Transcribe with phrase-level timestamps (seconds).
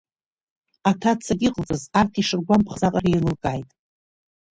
[0.89, 3.69] Аҭацагьы иҟалҵаз арҭ ишыргәамԥхаз аҟара еилылкааит.